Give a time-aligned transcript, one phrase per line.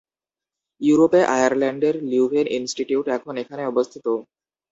[0.81, 4.05] ইউরোপে আয়ারল্যান্ডের লিউভেন ইনস্টিটিউট এখন এখানে অবস্থিত।